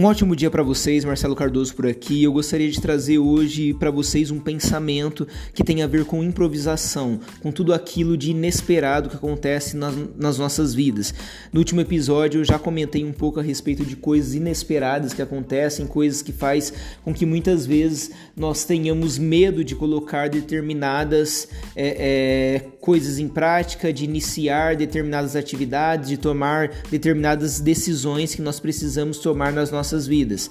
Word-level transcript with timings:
Um 0.00 0.04
ótimo 0.04 0.36
dia 0.36 0.48
para 0.48 0.62
vocês, 0.62 1.04
Marcelo 1.04 1.34
Cardoso 1.34 1.74
por 1.74 1.84
aqui. 1.84 2.22
Eu 2.22 2.32
gostaria 2.32 2.70
de 2.70 2.80
trazer 2.80 3.18
hoje 3.18 3.74
para 3.74 3.90
vocês 3.90 4.30
um 4.30 4.38
pensamento 4.38 5.26
que 5.52 5.64
tem 5.64 5.82
a 5.82 5.88
ver 5.88 6.04
com 6.04 6.22
improvisação, 6.22 7.18
com 7.42 7.50
tudo 7.50 7.74
aquilo 7.74 8.16
de 8.16 8.30
inesperado 8.30 9.08
que 9.08 9.16
acontece 9.16 9.76
nas, 9.76 9.92
nas, 10.16 10.38
nossas 10.38 10.72
vidas. 10.72 11.12
No 11.52 11.58
último 11.58 11.80
episódio 11.80 12.40
eu 12.40 12.44
já 12.44 12.60
comentei 12.60 13.04
um 13.04 13.10
pouco 13.10 13.40
a 13.40 13.42
respeito 13.42 13.84
de 13.84 13.96
coisas 13.96 14.34
inesperadas 14.34 15.12
que 15.12 15.20
acontecem, 15.20 15.84
coisas 15.84 16.22
que 16.22 16.30
faz 16.30 16.72
com 17.04 17.12
que 17.12 17.26
muitas 17.26 17.66
vezes 17.66 18.12
nós 18.36 18.64
tenhamos 18.64 19.18
medo 19.18 19.64
de 19.64 19.74
colocar 19.74 20.28
determinadas 20.28 21.48
é, 21.74 22.60
é, 22.62 22.68
coisas 22.80 23.18
em 23.18 23.26
prática, 23.26 23.92
de 23.92 24.04
iniciar 24.04 24.76
determinadas 24.76 25.34
atividades, 25.34 26.08
de 26.08 26.16
tomar 26.18 26.70
determinadas 26.88 27.58
decisões 27.58 28.32
que 28.32 28.42
nós 28.42 28.60
precisamos 28.60 29.18
tomar 29.18 29.52
nas 29.52 29.72
nossas 29.72 29.87
nossas 29.88 30.06
vidas. 30.06 30.50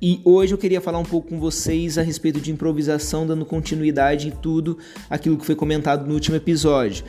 E 0.00 0.20
hoje 0.24 0.54
eu 0.54 0.58
queria 0.58 0.80
falar 0.80 0.98
um 0.98 1.04
pouco 1.04 1.28
com 1.28 1.40
vocês 1.40 1.98
a 1.98 2.02
respeito 2.02 2.40
de 2.40 2.52
improvisação, 2.52 3.26
dando 3.26 3.44
continuidade 3.44 4.28
em 4.28 4.30
tudo 4.30 4.78
aquilo 5.10 5.36
que 5.36 5.44
foi 5.44 5.56
comentado 5.56 6.06
no 6.06 6.14
último 6.14 6.36
episódio. 6.36 7.04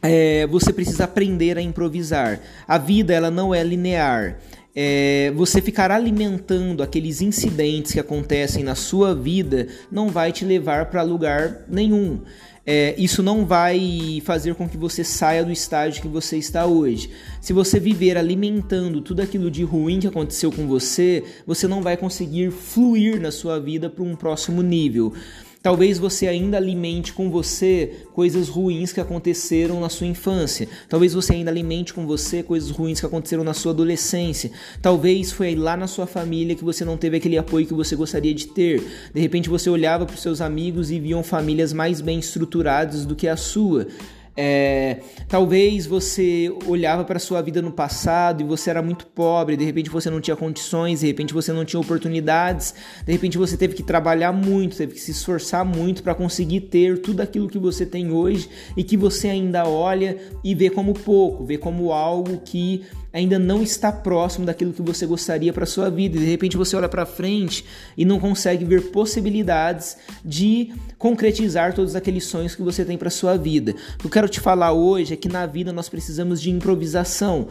É, 0.00 0.46
você 0.46 0.72
precisa 0.72 1.04
aprender 1.04 1.58
a 1.58 1.62
improvisar. 1.62 2.40
A 2.68 2.78
vida 2.78 3.12
ela 3.12 3.30
não 3.30 3.54
é 3.54 3.64
linear. 3.64 4.38
É, 4.76 5.32
você 5.36 5.62
ficar 5.62 5.90
alimentando 5.90 6.82
aqueles 6.82 7.20
incidentes 7.20 7.92
que 7.92 8.00
acontecem 8.00 8.64
na 8.64 8.74
sua 8.74 9.14
vida 9.14 9.68
não 9.90 10.08
vai 10.08 10.32
te 10.32 10.44
levar 10.44 10.86
para 10.86 11.02
lugar 11.02 11.64
nenhum 11.68 12.20
é, 12.66 12.94
isso 12.96 13.22
não 13.22 13.44
vai 13.44 14.22
fazer 14.24 14.54
com 14.54 14.66
que 14.66 14.76
você 14.76 15.04
saia 15.04 15.44
do 15.44 15.52
estágio 15.52 16.00
que 16.00 16.08
você 16.08 16.38
está 16.38 16.64
hoje. 16.64 17.10
Se 17.40 17.52
você 17.52 17.78
viver 17.78 18.16
alimentando 18.16 19.02
tudo 19.02 19.20
aquilo 19.20 19.50
de 19.50 19.62
ruim 19.62 20.00
que 20.00 20.06
aconteceu 20.06 20.50
com 20.50 20.66
você, 20.66 21.22
você 21.46 21.68
não 21.68 21.82
vai 21.82 21.96
conseguir 21.96 22.50
fluir 22.50 23.20
na 23.20 23.30
sua 23.30 23.60
vida 23.60 23.90
para 23.90 24.02
um 24.02 24.16
próximo 24.16 24.62
nível. 24.62 25.12
Talvez 25.64 25.98
você 25.98 26.28
ainda 26.28 26.58
alimente 26.58 27.14
com 27.14 27.30
você 27.30 28.04
coisas 28.12 28.50
ruins 28.50 28.92
que 28.92 29.00
aconteceram 29.00 29.80
na 29.80 29.88
sua 29.88 30.06
infância. 30.06 30.68
Talvez 30.90 31.14
você 31.14 31.32
ainda 31.32 31.50
alimente 31.50 31.94
com 31.94 32.06
você 32.06 32.42
coisas 32.42 32.68
ruins 32.68 33.00
que 33.00 33.06
aconteceram 33.06 33.42
na 33.42 33.54
sua 33.54 33.72
adolescência. 33.72 34.50
Talvez 34.82 35.32
foi 35.32 35.54
lá 35.54 35.74
na 35.74 35.86
sua 35.86 36.06
família 36.06 36.54
que 36.54 36.62
você 36.62 36.84
não 36.84 36.98
teve 36.98 37.16
aquele 37.16 37.38
apoio 37.38 37.66
que 37.66 37.72
você 37.72 37.96
gostaria 37.96 38.34
de 38.34 38.48
ter. 38.48 38.78
De 39.14 39.18
repente 39.22 39.48
você 39.48 39.70
olhava 39.70 40.04
para 40.04 40.12
os 40.12 40.20
seus 40.20 40.42
amigos 40.42 40.90
e 40.90 41.00
viam 41.00 41.22
famílias 41.22 41.72
mais 41.72 42.02
bem 42.02 42.18
estruturadas 42.18 43.06
do 43.06 43.16
que 43.16 43.26
a 43.26 43.34
sua. 43.34 43.86
É, 44.36 44.98
talvez 45.28 45.86
você 45.86 46.52
olhava 46.66 47.04
para 47.04 47.20
sua 47.20 47.40
vida 47.40 47.62
no 47.62 47.70
passado 47.70 48.40
e 48.40 48.44
você 48.44 48.68
era 48.68 48.82
muito 48.82 49.06
pobre, 49.06 49.56
de 49.56 49.64
repente 49.64 49.88
você 49.88 50.10
não 50.10 50.20
tinha 50.20 50.36
condições, 50.36 51.00
de 51.00 51.06
repente 51.06 51.32
você 51.32 51.52
não 51.52 51.64
tinha 51.64 51.78
oportunidades, 51.78 52.74
de 53.06 53.12
repente 53.12 53.38
você 53.38 53.56
teve 53.56 53.74
que 53.74 53.82
trabalhar 53.82 54.32
muito, 54.32 54.76
teve 54.76 54.94
que 54.94 55.00
se 55.00 55.12
esforçar 55.12 55.64
muito 55.64 56.02
para 56.02 56.14
conseguir 56.14 56.62
ter 56.62 56.98
tudo 57.00 57.20
aquilo 57.20 57.48
que 57.48 57.58
você 57.58 57.86
tem 57.86 58.10
hoje 58.10 58.48
e 58.76 58.82
que 58.82 58.96
você 58.96 59.28
ainda 59.28 59.68
olha 59.68 60.18
e 60.42 60.54
vê 60.54 60.68
como 60.68 60.94
pouco, 60.94 61.44
vê 61.44 61.56
como 61.56 61.92
algo 61.92 62.38
que 62.38 62.84
ainda 63.14 63.38
não 63.38 63.62
está 63.62 63.92
próximo 63.92 64.44
daquilo 64.44 64.72
que 64.72 64.82
você 64.82 65.06
gostaria 65.06 65.52
para 65.52 65.64
sua 65.64 65.88
vida. 65.88 66.16
E 66.16 66.20
de 66.20 66.26
repente 66.26 66.56
você 66.56 66.74
olha 66.74 66.88
para 66.88 67.06
frente 67.06 67.64
e 67.96 68.04
não 68.04 68.18
consegue 68.18 68.64
ver 68.64 68.90
possibilidades 68.90 69.96
de 70.24 70.72
concretizar 70.98 71.72
todos 71.72 71.94
aqueles 71.94 72.24
sonhos 72.24 72.56
que 72.56 72.62
você 72.62 72.84
tem 72.84 72.98
para 72.98 73.10
sua 73.10 73.36
vida. 73.38 73.72
O 73.94 73.98
que 73.98 74.06
eu 74.06 74.10
quero 74.10 74.28
te 74.28 74.40
falar 74.40 74.72
hoje 74.72 75.14
é 75.14 75.16
que 75.16 75.28
na 75.28 75.46
vida 75.46 75.72
nós 75.72 75.88
precisamos 75.88 76.42
de 76.42 76.50
improvisação. 76.50 77.46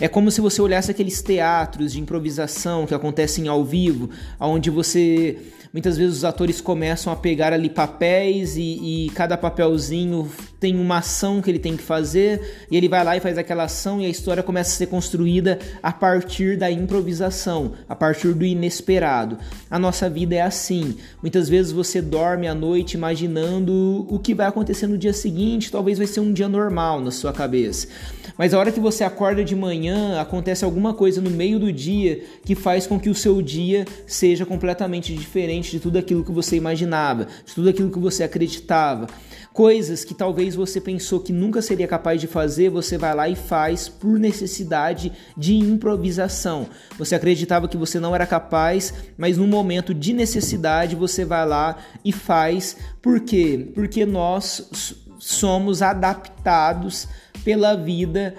É 0.00 0.06
como 0.06 0.30
se 0.30 0.40
você 0.40 0.62
olhasse 0.62 0.90
aqueles 0.90 1.20
teatros 1.22 1.92
de 1.92 2.00
improvisação 2.00 2.86
que 2.86 2.94
acontecem 2.94 3.48
ao 3.48 3.64
vivo, 3.64 4.10
onde 4.38 4.70
você 4.70 5.36
muitas 5.72 5.98
vezes 5.98 6.18
os 6.18 6.24
atores 6.24 6.60
começam 6.60 7.12
a 7.12 7.16
pegar 7.16 7.52
ali 7.52 7.68
papéis 7.68 8.56
e, 8.56 9.06
e, 9.06 9.10
cada 9.10 9.36
papelzinho 9.36 10.30
tem 10.58 10.74
uma 10.76 10.98
ação 10.98 11.40
que 11.40 11.50
ele 11.50 11.58
tem 11.58 11.76
que 11.76 11.82
fazer 11.82 12.66
e 12.70 12.76
ele 12.76 12.88
vai 12.88 13.04
lá 13.04 13.16
e 13.16 13.20
faz 13.20 13.38
aquela 13.38 13.64
ação 13.64 14.00
e 14.00 14.06
a 14.06 14.08
história 14.08 14.42
começa 14.42 14.70
a 14.70 14.74
ser 14.74 14.86
construída 14.86 15.58
a 15.82 15.92
partir 15.92 16.56
da 16.56 16.70
improvisação, 16.70 17.72
a 17.88 17.94
partir 17.94 18.34
do 18.34 18.44
inesperado. 18.44 19.38
A 19.70 19.78
nossa 19.78 20.08
vida 20.08 20.34
é 20.34 20.40
assim. 20.40 20.96
Muitas 21.22 21.48
vezes 21.48 21.70
você 21.70 22.00
dorme 22.02 22.48
à 22.48 22.54
noite 22.54 22.94
imaginando 22.94 24.06
o 24.08 24.18
que 24.18 24.34
vai 24.34 24.46
acontecer 24.46 24.86
no 24.86 24.98
dia 24.98 25.12
seguinte, 25.12 25.70
talvez 25.70 25.98
vai 25.98 26.06
ser 26.06 26.20
um 26.20 26.32
dia 26.32 26.48
normal 26.48 27.00
na 27.00 27.10
sua 27.10 27.32
cabeça. 27.32 27.88
Mas 28.36 28.54
a 28.54 28.58
hora 28.58 28.70
que 28.70 28.80
você 28.80 29.02
acorda 29.02 29.44
de 29.44 29.56
manhã, 29.56 29.87
acontece 30.20 30.64
alguma 30.64 30.94
coisa 30.94 31.20
no 31.20 31.30
meio 31.30 31.58
do 31.58 31.72
dia 31.72 32.22
que 32.44 32.54
faz 32.54 32.86
com 32.86 32.98
que 32.98 33.08
o 33.08 33.14
seu 33.14 33.40
dia 33.42 33.84
seja 34.06 34.46
completamente 34.46 35.14
diferente 35.14 35.70
de 35.70 35.80
tudo 35.80 35.98
aquilo 35.98 36.24
que 36.24 36.32
você 36.32 36.56
imaginava, 36.56 37.26
de 37.44 37.54
tudo 37.54 37.68
aquilo 37.68 37.90
que 37.90 37.98
você 37.98 38.22
acreditava. 38.24 39.06
Coisas 39.52 40.04
que 40.04 40.14
talvez 40.14 40.54
você 40.54 40.80
pensou 40.80 41.20
que 41.20 41.32
nunca 41.32 41.60
seria 41.60 41.88
capaz 41.88 42.20
de 42.20 42.26
fazer, 42.26 42.70
você 42.70 42.96
vai 42.96 43.14
lá 43.14 43.28
e 43.28 43.34
faz 43.34 43.88
por 43.88 44.18
necessidade 44.18 45.12
de 45.36 45.54
improvisação. 45.54 46.68
Você 46.96 47.14
acreditava 47.14 47.68
que 47.68 47.76
você 47.76 47.98
não 47.98 48.14
era 48.14 48.26
capaz, 48.26 48.94
mas 49.16 49.36
no 49.36 49.46
momento 49.46 49.92
de 49.92 50.12
necessidade 50.12 50.94
você 50.94 51.24
vai 51.24 51.46
lá 51.46 51.78
e 52.04 52.12
faz. 52.12 52.76
Por 53.02 53.20
quê? 53.20 53.70
Porque 53.74 54.06
nós 54.06 54.94
somos 55.18 55.82
adaptados 55.82 57.08
pela 57.44 57.74
vida 57.74 58.34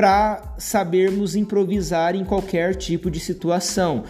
para 0.00 0.54
sabermos 0.56 1.36
improvisar 1.36 2.16
em 2.16 2.24
qualquer 2.24 2.74
tipo 2.74 3.10
de 3.10 3.20
situação. 3.20 4.04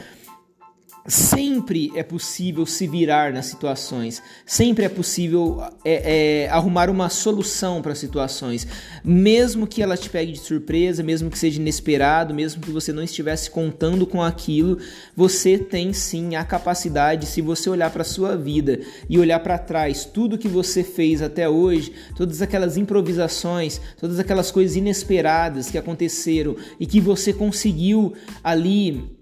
Sempre 1.07 1.91
é 1.95 2.03
possível 2.03 2.67
se 2.67 2.87
virar 2.87 3.33
nas 3.33 3.47
situações, 3.47 4.23
sempre 4.45 4.85
é 4.85 4.89
possível 4.89 5.63
é, 5.83 6.45
é, 6.45 6.49
arrumar 6.51 6.91
uma 6.91 7.09
solução 7.09 7.81
para 7.81 7.95
situações, 7.95 8.67
mesmo 9.03 9.67
que 9.67 9.83
ela 9.83 9.97
te 9.97 10.11
pegue 10.11 10.33
de 10.33 10.39
surpresa, 10.39 11.03
mesmo 11.03 11.31
que 11.31 11.39
seja 11.39 11.59
inesperado, 11.59 12.35
mesmo 12.35 12.61
que 12.61 12.71
você 12.71 12.93
não 12.93 13.03
estivesse 13.03 13.51
contando 13.51 14.07
com 14.07 14.23
aquilo, 14.23 14.79
você 15.17 15.57
tem 15.57 15.91
sim 15.95 16.37
a 16.37 16.45
capacidade, 16.45 17.25
se 17.25 17.41
você 17.41 17.71
olhar 17.71 17.91
para 17.91 18.05
sua 18.05 18.37
vida 18.37 18.81
e 19.09 19.19
olhar 19.19 19.41
para 19.41 19.57
trás, 19.57 20.05
tudo 20.05 20.37
que 20.37 20.49
você 20.49 20.85
fez 20.85 21.23
até 21.23 21.49
hoje, 21.49 21.95
todas 22.15 22.43
aquelas 22.43 22.77
improvisações, 22.77 23.81
todas 23.99 24.19
aquelas 24.19 24.51
coisas 24.51 24.77
inesperadas 24.77 25.71
que 25.71 25.79
aconteceram 25.79 26.57
e 26.79 26.87
que 26.87 27.01
você 27.01 27.33
conseguiu 27.33 28.13
ali 28.45 29.19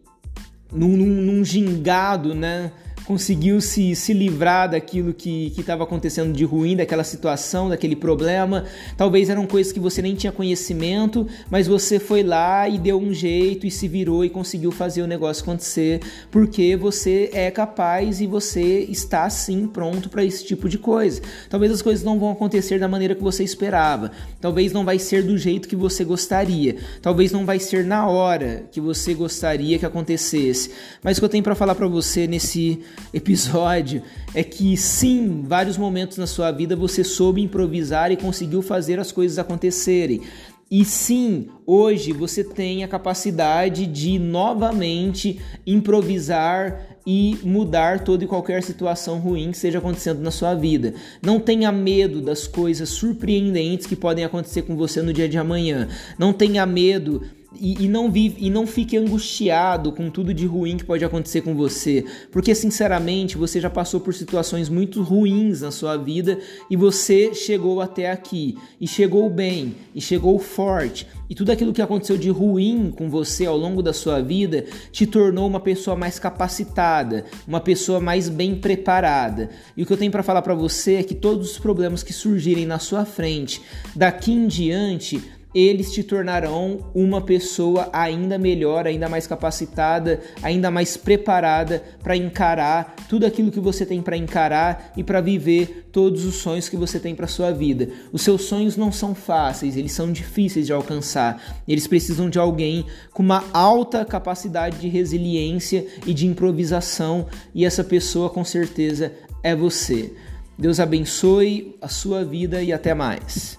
num, 0.73 0.97
num, 0.97 1.06
num 1.06 1.45
gingado, 1.45 2.34
né? 2.34 2.73
Conseguiu 3.09 3.59
se, 3.59 3.97
se 3.97 4.13
livrar 4.13 4.71
daquilo 4.71 5.15
que 5.15 5.51
estava 5.57 5.83
acontecendo 5.83 6.31
de 6.31 6.45
ruim, 6.45 6.77
daquela 6.77 7.03
situação, 7.03 7.71
daquele 7.71 7.97
problema. 7.97 8.67
Talvez 8.99 9.31
eram 9.31 9.47
coisas 9.47 9.73
que 9.73 9.81
você 9.81 10.03
nem 10.03 10.15
tinha 10.15 10.31
conhecimento, 10.31 11.27
mas 11.51 11.67
você 11.67 11.99
foi 11.99 12.23
lá 12.23 12.69
e 12.69 12.77
deu 12.77 13.01
um 13.01 13.11
jeito 13.15 13.67
e 13.67 13.71
se 13.71 13.89
virou 13.89 14.27
e 14.27 14.29
conseguiu 14.29 14.71
fazer 14.71 15.01
o 15.01 15.07
negócio 15.07 15.43
acontecer, 15.43 16.03
porque 16.31 16.77
você 16.77 17.31
é 17.33 17.51
capaz 17.51 18.21
e 18.21 18.27
você 18.27 18.81
está 18.91 19.31
sim 19.31 19.67
pronto 19.67 20.11
para 20.11 20.23
esse 20.23 20.45
tipo 20.45 20.69
de 20.69 20.77
coisa. 20.77 21.23
Talvez 21.49 21.73
as 21.73 21.81
coisas 21.81 22.05
não 22.05 22.19
vão 22.19 22.33
acontecer 22.33 22.79
da 22.79 22.89
maneira 22.89 23.15
que 23.15 23.23
você 23.23 23.43
esperava, 23.43 24.13
talvez 24.39 24.71
não 24.71 24.85
vai 24.85 24.99
ser 24.99 25.23
do 25.23 25.39
jeito 25.39 25.67
que 25.67 25.77
você 25.77 26.05
gostaria, 26.05 26.77
talvez 27.01 27.33
não 27.33 27.47
vai 27.47 27.59
ser 27.59 27.87
na 27.87 28.07
hora 28.07 28.65
que 28.71 28.83
você 28.83 29.15
gostaria 29.15 29.79
que 29.79 29.87
acontecesse. 29.87 30.73
Mas 31.03 31.17
o 31.17 31.23
que 31.23 31.25
eu 31.25 31.31
tenho 31.31 31.43
para 31.43 31.55
falar 31.55 31.75
para 31.75 31.89
você 31.89 32.27
nesse 32.27 32.83
episódio 33.13 34.03
é 34.35 34.43
que 34.43 34.77
sim, 34.77 35.45
vários 35.47 35.77
momentos 35.77 36.19
na 36.19 36.27
sua 36.27 36.51
vida 36.51 36.77
você 36.77 37.03
soube 37.03 37.41
improvisar 37.41 38.13
e 38.13 38.17
conseguiu 38.17 38.63
fazer 38.63 38.99
as 38.99 39.13
coisas 39.13 39.39
acontecerem. 39.39 40.23
E 40.71 40.85
sim, 40.85 41.49
hoje 41.67 42.12
você 42.12 42.45
tem 42.45 42.85
a 42.85 42.89
capacidade 42.89 43.87
de 43.87 44.19
novamente 44.19 45.41
improvisar 45.67 46.99
e 47.06 47.39
mudar 47.43 48.05
toda 48.05 48.23
e 48.23 48.27
qualquer 48.27 48.62
situação 48.62 49.19
ruim 49.19 49.51
que 49.51 49.56
esteja 49.56 49.79
acontecendo 49.79 50.21
na 50.21 50.31
sua 50.31 50.55
vida. 50.55 50.93
Não 51.23 51.41
tenha 51.41 51.73
medo 51.73 52.21
das 52.21 52.47
coisas 52.47 52.91
surpreendentes 52.91 53.87
que 53.87 53.97
podem 53.97 54.27
acontecer 54.27 54.61
com 54.61 54.77
você 54.77 55.01
no 55.01 55.11
dia 55.11 55.27
de 55.27 55.39
amanhã. 55.39 55.89
Não 56.19 56.35
tenha 56.35 56.67
medo 56.67 57.23
e, 57.55 57.85
e, 57.85 57.89
não 57.89 58.11
vive 58.11 58.37
e 58.39 58.50
não 58.50 58.67
fique 58.67 58.97
angustiado 58.97 59.91
com 59.93 60.11
tudo 60.11 60.35
de 60.35 60.45
ruim 60.47 60.77
que 60.77 60.85
pode 60.85 61.05
acontecer 61.05 61.41
com 61.41 61.55
você, 61.55 62.05
porque 62.31 62.55
sinceramente 62.55 63.39
você 63.39 63.61
já 63.61 63.71
passou 63.71 64.00
por 64.00 64.12
situações 64.12 64.69
muito 64.69 65.03
ruins 65.03 65.62
na 65.62 65.71
sua 65.71 65.97
vida 65.97 66.39
e 66.71 66.77
você 66.77 67.33
chegou 67.35 67.81
até 67.81 68.11
aqui 68.11 68.56
e 68.81 68.87
chegou 68.87 69.31
bem 69.31 69.75
e 69.95 70.00
chegou 70.00 70.39
forte. 70.39 71.06
E 71.31 71.35
tudo 71.35 71.53
aquilo 71.53 71.75
que 71.75 71.83
aconteceu 71.83 72.17
de 72.17 72.31
ruim 72.31 72.91
com 72.91 73.11
você 73.11 73.45
ao 73.45 73.56
longo 73.56 73.83
da 73.83 73.93
sua 73.93 74.21
vida 74.21 74.65
te 74.91 75.06
tornou 75.06 75.47
uma 75.47 75.61
pessoa 75.61 75.94
mais 75.94 76.19
capacitada, 76.19 77.27
uma 77.47 77.61
pessoa 77.61 78.01
mais 78.01 78.31
bem 78.31 78.55
preparada. 78.55 79.51
E 79.77 79.83
o 79.83 79.87
que 79.87 79.93
eu 79.93 79.97
tenho 79.97 80.12
para 80.12 80.23
falar 80.23 80.41
para 80.41 80.55
você 80.55 80.94
é 80.94 81.03
que 81.03 81.15
todos 81.15 81.51
os 81.51 81.59
problemas 81.59 82.03
que 82.03 82.15
surgirem 82.15 82.65
na 82.65 82.79
sua 82.79 83.05
frente 83.05 83.61
daqui 83.94 84.33
em 84.33 84.47
diante 84.47 85.23
eles 85.55 85.93
te 85.93 86.03
tornarão 86.03 86.91
uma 86.95 87.21
pessoa 87.21 87.89
ainda 87.93 88.39
melhor, 88.39 88.87
ainda 88.87 89.09
mais 89.09 89.27
capacitada, 89.27 90.21
ainda 90.43 90.71
mais 90.71 90.97
preparada 90.97 91.83
para 92.03 92.17
encarar 92.17 92.95
tudo 93.09 93.25
aquilo 93.25 93.50
que 93.50 93.61
você 93.61 93.87
tem 93.87 94.03
para 94.03 94.17
encarar 94.17 94.93
e 94.97 95.03
para 95.03 95.21
viver 95.21 95.89
todos 95.91 96.25
os 96.25 96.37
sonhos 96.37 96.69
que 96.69 96.77
você 96.77 97.00
tem 97.00 97.15
para 97.15 97.27
sua 97.27 97.50
vida. 97.50 97.89
Os 98.12 98.23
seus 98.23 98.43
sonhos 98.43 98.77
não 98.77 98.93
são 98.93 99.15
fáceis, 99.15 99.77
eles 99.77 99.93
são 99.93 100.12
difíceis 100.12 100.67
de 100.67 100.73
alcançar. 100.73 101.62
Eles 101.67 101.87
precisam 101.87 102.29
de 102.29 102.39
alguém 102.39 102.85
com 103.12 103.23
uma 103.23 103.44
alta 103.53 104.05
capacidade 104.05 104.79
de 104.79 104.89
resiliência 104.89 105.87
e 106.06 106.12
de 106.12 106.27
improvisação, 106.27 107.27
e 107.55 107.65
essa 107.65 107.83
pessoa 107.83 108.29
com 108.31 108.44
certeza 108.44 109.12
é 109.43 109.55
você. 109.55 110.12
Deus 110.59 110.81
abençoe 110.81 111.77
a 111.81 111.89
sua 111.89 112.25
vida 112.25 112.62
e 112.62 112.73
até 112.73 112.93
mais. 112.93 113.59